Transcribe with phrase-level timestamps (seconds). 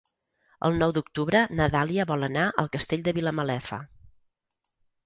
[0.69, 3.83] El nou d'octubre na Dàlia vol anar al Castell de Vilamalefa.